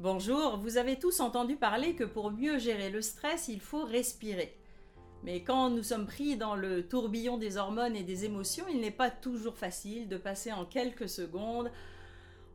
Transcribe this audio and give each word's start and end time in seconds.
Bonjour, 0.00 0.56
vous 0.56 0.76
avez 0.76 0.98
tous 0.98 1.20
entendu 1.20 1.54
parler 1.54 1.94
que 1.94 2.02
pour 2.02 2.32
mieux 2.32 2.58
gérer 2.58 2.90
le 2.90 3.00
stress, 3.00 3.46
il 3.46 3.60
faut 3.60 3.84
respirer. 3.84 4.58
Mais 5.22 5.44
quand 5.44 5.70
nous 5.70 5.84
sommes 5.84 6.06
pris 6.06 6.36
dans 6.36 6.56
le 6.56 6.88
tourbillon 6.88 7.38
des 7.38 7.58
hormones 7.58 7.94
et 7.94 8.02
des 8.02 8.24
émotions, 8.24 8.64
il 8.68 8.80
n'est 8.80 8.90
pas 8.90 9.08
toujours 9.08 9.56
facile 9.56 10.08
de 10.08 10.16
passer 10.16 10.50
en 10.50 10.64
quelques 10.64 11.08
secondes 11.08 11.70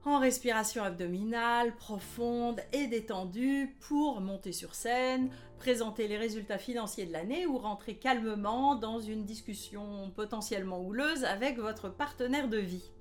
en 0.04 0.20
respiration 0.20 0.84
abdominale 0.84 1.74
profonde 1.78 2.60
et 2.74 2.88
détendue 2.88 3.74
pour 3.88 4.20
monter 4.20 4.52
sur 4.52 4.76
scène, 4.76 5.30
présenter 5.60 6.10
les 6.10 6.18
résultats 6.18 6.58
financiers 6.58 7.06
de 7.06 7.14
l'année 7.14 7.46
ou 7.46 7.58
rentrer 7.58 7.96
calmement 7.96 8.76
dans 8.76 9.00
une 9.00 9.24
discussion 9.24 10.12
potentiellement 10.14 10.82
houleuse 10.82 11.24
avec 11.24 11.58
votre 11.58 11.88
partenaire 11.88 12.50
de 12.50 12.58
vie. 12.58 12.92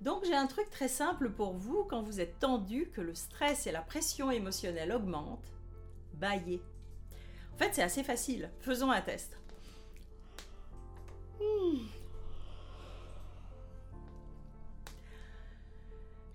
Donc 0.00 0.24
j'ai 0.24 0.34
un 0.34 0.46
truc 0.46 0.70
très 0.70 0.88
simple 0.88 1.30
pour 1.30 1.52
vous 1.52 1.84
quand 1.84 2.02
vous 2.02 2.20
êtes 2.20 2.38
tendu, 2.38 2.90
que 2.94 3.00
le 3.00 3.14
stress 3.14 3.66
et 3.66 3.72
la 3.72 3.82
pression 3.82 4.30
émotionnelle 4.30 4.92
augmentent. 4.92 5.52
Baillez. 6.14 6.62
En 7.54 7.58
fait 7.58 7.74
c'est 7.74 7.82
assez 7.82 8.02
facile. 8.02 8.50
Faisons 8.60 8.90
un 8.90 9.02
test. 9.02 9.36
Hmm. 11.38 11.78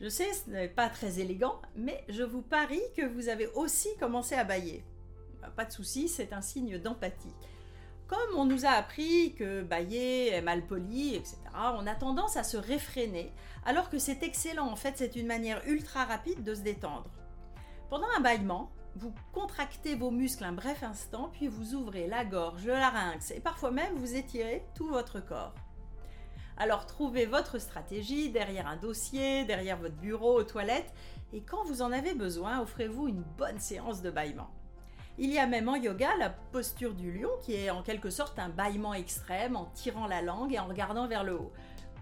Je 0.01 0.09
sais, 0.09 0.31
ce 0.33 0.49
n'est 0.49 0.67
pas 0.67 0.89
très 0.89 1.19
élégant, 1.19 1.61
mais 1.75 2.03
je 2.09 2.21
vous 2.21 2.41
parie 2.41 2.83
que 2.95 3.05
vous 3.05 3.29
avez 3.29 3.47
aussi 3.55 3.89
commencé 3.97 4.35
à 4.35 4.43
bailler. 4.43 4.83
Pas 5.55 5.65
de 5.65 5.71
souci, 5.71 6.09
c'est 6.09 6.33
un 6.33 6.41
signe 6.41 6.77
d'empathie. 6.77 7.33
Comme 8.07 8.37
on 8.37 8.45
nous 8.45 8.65
a 8.65 8.69
appris 8.69 9.33
que 9.33 9.63
bailler 9.63 10.29
est 10.29 10.41
mal 10.41 10.67
poli, 10.67 11.15
etc., 11.15 11.37
on 11.55 11.87
a 11.87 11.95
tendance 11.95 12.37
à 12.37 12.43
se 12.43 12.55
réfréner, 12.55 13.33
alors 13.65 13.89
que 13.89 13.97
c'est 13.97 14.21
excellent, 14.21 14.67
en 14.67 14.75
fait 14.75 14.93
c'est 14.95 15.15
une 15.15 15.25
manière 15.25 15.65
ultra 15.67 16.05
rapide 16.05 16.43
de 16.43 16.53
se 16.53 16.61
détendre. 16.61 17.09
Pendant 17.89 18.07
un 18.15 18.19
bâillement, 18.19 18.69
vous 18.95 19.11
contractez 19.33 19.95
vos 19.95 20.11
muscles 20.11 20.43
un 20.43 20.51
bref 20.51 20.83
instant, 20.83 21.29
puis 21.33 21.47
vous 21.47 21.73
ouvrez 21.73 22.05
la 22.05 22.25
gorge, 22.25 22.65
le 22.65 22.73
larynx, 22.73 23.31
et 23.31 23.39
parfois 23.39 23.71
même 23.71 23.95
vous 23.95 24.15
étirez 24.15 24.63
tout 24.75 24.87
votre 24.87 25.19
corps. 25.19 25.55
Alors 26.57 26.85
trouvez 26.85 27.25
votre 27.25 27.57
stratégie 27.59 28.29
derrière 28.29 28.67
un 28.67 28.77
dossier, 28.77 29.45
derrière 29.45 29.77
votre 29.77 29.95
bureau, 29.95 30.39
aux 30.39 30.43
toilettes, 30.43 30.93
et 31.33 31.41
quand 31.41 31.63
vous 31.65 31.81
en 31.81 31.91
avez 31.91 32.13
besoin, 32.13 32.61
offrez-vous 32.61 33.07
une 33.07 33.23
bonne 33.37 33.59
séance 33.59 34.03
de 34.03 34.11
bâillement. 34.11 34.51
Il 35.17 35.31
y 35.31 35.39
a 35.39 35.47
même 35.47 35.69
en 35.69 35.75
yoga 35.75 36.09
la 36.17 36.29
posture 36.29 36.93
du 36.93 37.11
lion 37.11 37.29
qui 37.41 37.53
est 37.53 37.69
en 37.69 37.83
quelque 37.83 38.09
sorte 38.09 38.37
un 38.37 38.49
bâillement 38.49 38.93
extrême 38.93 39.55
en 39.55 39.65
tirant 39.65 40.07
la 40.07 40.21
langue 40.21 40.53
et 40.53 40.59
en 40.59 40.67
regardant 40.67 41.07
vers 41.07 41.23
le 41.23 41.35
haut. 41.35 41.51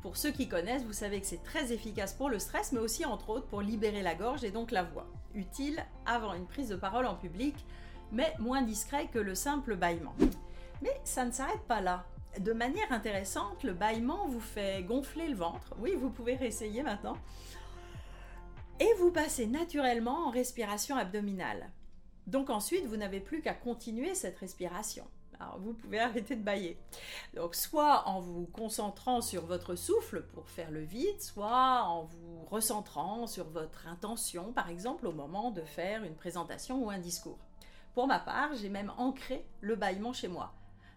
Pour 0.01 0.17
ceux 0.17 0.31
qui 0.31 0.49
connaissent, 0.49 0.83
vous 0.83 0.93
savez 0.93 1.21
que 1.21 1.27
c'est 1.27 1.43
très 1.43 1.71
efficace 1.71 2.13
pour 2.13 2.29
le 2.29 2.39
stress, 2.39 2.71
mais 2.71 2.79
aussi 2.79 3.05
entre 3.05 3.29
autres 3.29 3.47
pour 3.47 3.61
libérer 3.61 4.01
la 4.01 4.15
gorge 4.15 4.43
et 4.43 4.51
donc 4.51 4.71
la 4.71 4.83
voix. 4.83 5.07
Utile 5.35 5.85
avant 6.05 6.33
une 6.33 6.47
prise 6.47 6.69
de 6.69 6.75
parole 6.75 7.05
en 7.05 7.15
public, 7.15 7.55
mais 8.11 8.33
moins 8.39 8.63
discret 8.63 9.07
que 9.07 9.19
le 9.19 9.35
simple 9.35 9.75
bâillement. 9.75 10.15
Mais 10.81 10.99
ça 11.03 11.23
ne 11.23 11.31
s'arrête 11.31 11.63
pas 11.67 11.81
là 11.81 12.05
de 12.39 12.53
manière 12.53 12.91
intéressante, 12.91 13.63
le 13.63 13.73
bâillement 13.73 14.27
vous 14.27 14.39
fait 14.39 14.83
gonfler 14.83 15.27
le 15.27 15.35
ventre. 15.35 15.75
Oui, 15.79 15.95
vous 15.95 16.09
pouvez 16.09 16.35
réessayer 16.35 16.83
maintenant. 16.83 17.17
Et 18.79 18.89
vous 18.99 19.11
passez 19.11 19.45
naturellement 19.45 20.27
en 20.27 20.31
respiration 20.31 20.95
abdominale. 20.95 21.69
Donc 22.27 22.49
ensuite, 22.49 22.85
vous 22.85 22.97
n'avez 22.97 23.19
plus 23.19 23.41
qu'à 23.41 23.53
continuer 23.53 24.15
cette 24.15 24.37
respiration. 24.37 25.05
Alors 25.39 25.59
vous 25.59 25.73
pouvez 25.73 25.99
arrêter 26.01 26.35
de 26.35 26.43
bailler. 26.43 26.77
Donc 27.35 27.55
soit 27.55 28.07
en 28.07 28.19
vous 28.19 28.45
concentrant 28.47 29.21
sur 29.21 29.45
votre 29.45 29.75
souffle 29.75 30.23
pour 30.33 30.49
faire 30.49 30.71
le 30.71 30.81
vide, 30.81 31.21
soit 31.21 31.83
en 31.83 32.03
vous 32.03 32.45
recentrant 32.49 33.27
sur 33.27 33.49
votre 33.49 33.87
intention, 33.87 34.53
par 34.53 34.69
exemple 34.69 35.07
au 35.07 35.11
moment 35.11 35.51
de 35.51 35.61
faire 35.61 36.03
une 36.03 36.15
présentation 36.15 36.83
ou 36.83 36.89
un 36.89 36.99
discours. 36.99 37.39
Pour 37.93 38.07
ma 38.07 38.19
part, 38.19 38.55
j'ai 38.55 38.69
même 38.69 38.91
ancré 38.97 39.45
le 39.61 39.75
bâillement 39.75 40.13
chez 40.13 40.27
moi. 40.27 40.53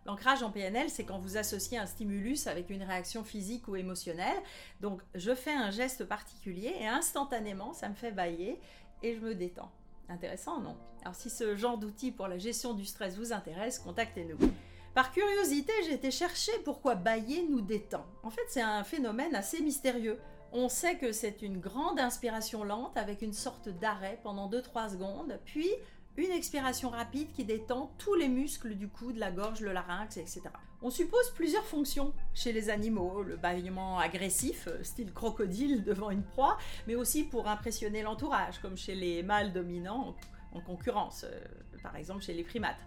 L'ancrage 0.06 0.44
en 0.44 0.52
PNL, 0.52 0.88
c'est 0.88 1.04
quand 1.04 1.19
vous 1.19 1.36
associez 1.36 1.78
un 1.78 1.87
stimulus 1.87 2.47
avec 2.47 2.70
une 2.70 2.84
réaction 2.84 3.25
physique 3.25 3.66
ou 3.66 3.75
émotionnelle. 3.75 4.38
Donc, 4.81 5.03
je 5.16 5.34
fais 5.34 5.53
un 5.53 5.72
geste 5.72 6.04
particulier 6.04 6.72
et 6.78 6.87
instantanément, 6.87 7.72
ça 7.72 7.88
me 7.88 7.94
fait 7.94 8.12
bailler 8.12 8.60
et 9.03 9.16
je 9.16 9.20
me 9.20 9.34
détends. 9.34 9.72
Intéressant, 10.09 10.61
non? 10.61 10.77
Alors, 11.03 11.15
si 11.15 11.31
ce 11.31 11.56
genre 11.56 11.78
d'outil 11.78 12.12
pour 12.12 12.28
la 12.28 12.39
gestion 12.39 12.75
du 12.75 12.84
stress 12.84 13.17
vous 13.17 13.33
intéresse, 13.33 13.78
contactez-nous. 13.78 14.39
Par 14.94 15.12
curiosité, 15.12 15.72
j'ai 15.84 15.94
été 15.94 16.11
chercher 16.11 16.53
pourquoi 16.65 16.94
bailler 16.94 17.47
nous 17.49 17.61
détend. 17.61 18.06
En 18.22 18.31
fait, 18.31 18.44
c'est 18.49 18.62
un 18.62 18.83
phénomène 18.83 19.34
assez 19.34 19.61
mystérieux. 19.61 20.19
On 20.53 20.69
sait 20.69 20.97
que 20.97 21.12
c'est 21.12 21.43
une 21.43 21.59
grande 21.59 22.00
inspiration 22.00 22.65
lente 22.65 22.97
avec 22.97 23.21
une 23.21 23.34
sorte 23.34 23.69
d'arrêt 23.69 24.19
pendant 24.22 24.49
2-3 24.49 24.93
secondes, 24.93 25.39
puis 25.44 25.69
une 26.16 26.31
expiration 26.31 26.91
rapide 26.91 27.32
qui 27.32 27.44
détend 27.44 27.93
tous 27.99 28.15
les 28.15 28.28
muscles 28.28 28.75
du 28.75 28.88
cou, 28.88 29.12
de 29.12 29.21
la 29.21 29.31
gorge, 29.31 29.60
le 29.60 29.72
larynx, 29.72 30.16
etc. 30.16 30.43
On 30.82 30.91
suppose 30.91 31.31
plusieurs 31.34 31.65
fonctions 31.65 32.12
chez 32.34 32.53
les 32.53 32.71
animaux, 32.71 33.22
le 33.22 33.37
bâillement 33.37 33.99
agressif, 33.99 34.69
euh, 34.69 34.82
style 34.82 35.12
crocodile 35.12 35.84
devant 35.84 36.10
une 36.10 36.22
proie, 36.22 36.59
mais 36.87 36.94
aussi 36.94 37.25
pour 37.25 37.49
impressionner 37.49 38.03
l'entourage, 38.03 38.59
comme 38.60 38.76
chez 38.76 38.94
les 38.94 39.22
mâles 39.22 39.53
dominants 39.53 40.15
en 40.53 40.60
concurrence, 40.60 41.25
euh, 41.25 41.41
par 41.82 41.97
exemple 41.97 42.22
chez 42.22 42.34
les 42.34 42.44
primates. 42.44 42.81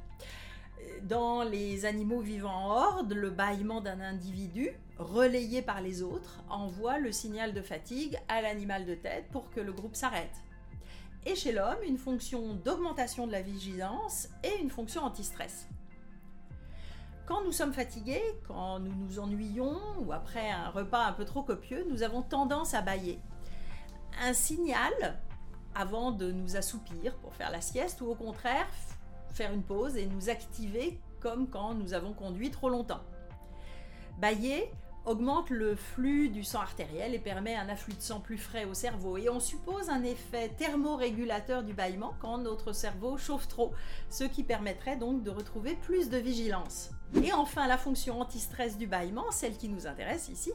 Dans 1.03 1.43
les 1.43 1.85
animaux 1.85 2.21
vivant 2.21 2.53
en 2.53 2.69
horde, 2.69 3.13
le 3.13 3.29
bâillement 3.29 3.81
d'un 3.81 3.99
individu, 3.99 4.71
relayé 4.97 5.61
par 5.61 5.81
les 5.81 6.01
autres, 6.01 6.41
envoie 6.49 6.99
le 6.99 7.11
signal 7.11 7.53
de 7.53 7.61
fatigue 7.61 8.17
à 8.27 8.41
l'animal 8.41 8.85
de 8.85 8.95
tête 8.95 9.25
pour 9.31 9.49
que 9.49 9.59
le 9.59 9.73
groupe 9.73 9.95
s'arrête 9.95 10.41
et 11.25 11.35
chez 11.35 11.51
l'homme 11.51 11.77
une 11.85 11.97
fonction 11.97 12.53
d'augmentation 12.53 13.27
de 13.27 13.31
la 13.31 13.41
vigilance 13.41 14.29
et 14.43 14.61
une 14.61 14.69
fonction 14.69 15.03
anti-stress. 15.03 15.67
Quand 17.25 17.43
nous 17.43 17.51
sommes 17.51 17.73
fatigués, 17.73 18.23
quand 18.47 18.79
nous 18.79 18.93
nous 18.95 19.19
ennuyons 19.19 19.79
ou 19.99 20.11
après 20.11 20.49
un 20.49 20.69
repas 20.69 21.05
un 21.05 21.13
peu 21.13 21.25
trop 21.25 21.43
copieux, 21.43 21.85
nous 21.89 22.01
avons 22.01 22.23
tendance 22.23 22.73
à 22.73 22.81
bailler. 22.81 23.19
Un 24.21 24.33
signal 24.33 25.19
avant 25.75 26.11
de 26.11 26.31
nous 26.31 26.55
assoupir 26.55 27.15
pour 27.17 27.35
faire 27.35 27.51
la 27.51 27.61
sieste 27.61 28.01
ou 28.01 28.07
au 28.07 28.15
contraire 28.15 28.67
faire 29.39 29.53
une 29.53 29.63
pause 29.63 29.95
et 29.95 30.05
nous 30.05 30.29
activer 30.29 30.99
comme 31.19 31.47
quand 31.47 31.73
nous 31.73 31.93
avons 31.93 32.13
conduit 32.13 32.51
trop 32.51 32.69
longtemps. 32.69 33.01
Bailler 34.19 34.71
augmente 35.05 35.49
le 35.49 35.75
flux 35.75 36.29
du 36.29 36.43
sang 36.43 36.59
artériel 36.59 37.13
et 37.13 37.19
permet 37.19 37.55
un 37.55 37.69
afflux 37.69 37.95
de 37.95 38.01
sang 38.01 38.19
plus 38.19 38.37
frais 38.37 38.65
au 38.65 38.73
cerveau. 38.73 39.17
Et 39.17 39.29
on 39.29 39.39
suppose 39.39 39.89
un 39.89 40.03
effet 40.03 40.49
thermorégulateur 40.57 41.63
du 41.63 41.73
bâillement 41.73 42.13
quand 42.19 42.37
notre 42.37 42.73
cerveau 42.73 43.17
chauffe 43.17 43.47
trop, 43.47 43.71
ce 44.09 44.23
qui 44.23 44.43
permettrait 44.43 44.97
donc 44.97 45.23
de 45.23 45.31
retrouver 45.31 45.75
plus 45.75 46.09
de 46.09 46.17
vigilance. 46.17 46.91
Et 47.23 47.33
enfin, 47.33 47.67
la 47.67 47.77
fonction 47.77 48.21
anti-stress 48.21 48.77
du 48.77 48.87
bâillement, 48.87 49.31
celle 49.31 49.57
qui 49.57 49.69
nous 49.69 49.87
intéresse 49.87 50.29
ici, 50.29 50.51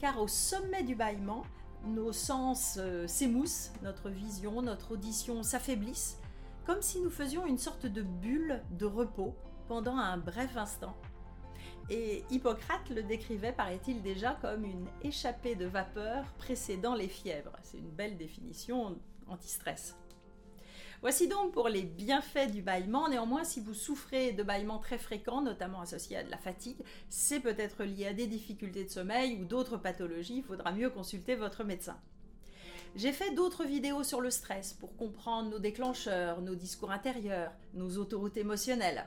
car 0.00 0.20
au 0.20 0.26
sommet 0.26 0.82
du 0.82 0.94
bâillement, 0.94 1.44
nos 1.84 2.12
sens 2.12 2.76
euh, 2.80 3.06
s'émoussent, 3.06 3.72
notre 3.82 4.08
vision, 4.08 4.62
notre 4.62 4.92
audition 4.92 5.42
s'affaiblissent, 5.42 6.18
comme 6.64 6.80
si 6.80 7.00
nous 7.00 7.10
faisions 7.10 7.46
une 7.46 7.58
sorte 7.58 7.86
de 7.86 8.02
bulle 8.02 8.62
de 8.70 8.86
repos 8.86 9.34
pendant 9.68 9.96
un 9.96 10.16
bref 10.16 10.56
instant 10.56 10.94
et 11.90 12.24
Hippocrate 12.30 12.90
le 12.90 13.02
décrivait, 13.02 13.52
paraît-il, 13.52 14.02
déjà 14.02 14.38
comme 14.40 14.64
une 14.64 14.86
échappée 15.02 15.54
de 15.54 15.66
vapeur 15.66 16.24
précédant 16.38 16.94
les 16.94 17.08
fièvres. 17.08 17.52
C'est 17.62 17.78
une 17.78 17.90
belle 17.90 18.16
définition 18.16 18.98
anti-stress. 19.28 19.96
Voici 21.02 21.26
donc 21.26 21.52
pour 21.52 21.68
les 21.68 21.82
bienfaits 21.82 22.52
du 22.52 22.62
bâillement. 22.62 23.08
Néanmoins, 23.08 23.42
si 23.42 23.58
vous 23.58 23.74
souffrez 23.74 24.32
de 24.32 24.44
bâillements 24.44 24.78
très 24.78 24.98
fréquents, 24.98 25.42
notamment 25.42 25.80
associés 25.80 26.16
à 26.16 26.22
de 26.22 26.30
la 26.30 26.38
fatigue, 26.38 26.78
c'est 27.08 27.40
peut-être 27.40 27.82
lié 27.82 28.06
à 28.06 28.12
des 28.12 28.28
difficultés 28.28 28.84
de 28.84 28.88
sommeil 28.90 29.36
ou 29.40 29.44
d'autres 29.44 29.76
pathologies. 29.76 30.36
Il 30.36 30.44
faudra 30.44 30.70
mieux 30.70 30.90
consulter 30.90 31.34
votre 31.34 31.64
médecin. 31.64 31.98
J'ai 32.94 33.12
fait 33.12 33.34
d'autres 33.34 33.64
vidéos 33.64 34.04
sur 34.04 34.20
le 34.20 34.30
stress 34.30 34.74
pour 34.74 34.96
comprendre 34.96 35.50
nos 35.50 35.58
déclencheurs, 35.58 36.40
nos 36.40 36.54
discours 36.54 36.92
intérieurs, 36.92 37.50
nos 37.74 37.96
autoroutes 37.96 38.36
émotionnelles. 38.36 39.06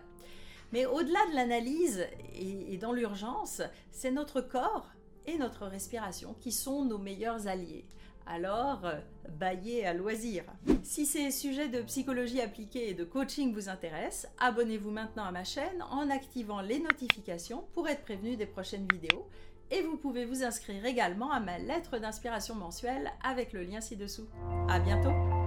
Mais 0.71 0.85
au-delà 0.85 1.19
de 1.29 1.35
l'analyse 1.35 2.07
et, 2.35 2.77
dans 2.77 2.93
l'urgence, 2.93 3.61
c'est 3.91 4.11
notre 4.11 4.41
corps 4.41 4.89
et 5.25 5.37
notre 5.37 5.65
respiration 5.65 6.35
qui 6.39 6.51
sont 6.51 6.85
nos 6.85 6.97
meilleurs 6.97 7.47
alliés. 7.47 7.85
Alors, 8.27 8.85
euh, 8.85 8.99
baillez 9.29 9.85
à 9.85 9.93
loisir. 9.93 10.43
Si 10.83 11.05
ces 11.05 11.29
sujets 11.29 11.67
de 11.67 11.81
psychologie 11.83 12.41
appliquée 12.41 12.89
et 12.89 12.93
de 12.95 13.03
coaching 13.03 13.53
vous 13.53 13.69
intéressent, 13.69 14.31
abonnez-vous 14.39 14.89
maintenant 14.89 15.25
à 15.25 15.31
ma 15.31 15.43
chaîne 15.43 15.83
en 15.91 16.09
activant 16.09 16.61
les 16.61 16.79
notifications 16.79 17.65
pour 17.73 17.87
être 17.87 18.01
prévenu 18.01 18.35
des 18.35 18.47
prochaines 18.47 18.87
vidéos. 18.91 19.27
Et 19.71 19.81
vous 19.81 19.97
pouvez 19.97 20.25
vous 20.25 20.43
inscrire 20.43 20.85
également 20.85 21.31
à 21.31 21.39
ma 21.39 21.57
lettre 21.59 21.99
d'inspiration 21.99 22.55
mensuelle 22.55 23.11
avec 23.23 23.53
le 23.53 23.63
lien 23.63 23.81
ci-dessous. 23.81 24.27
À 24.67 24.79
bientôt! 24.79 25.44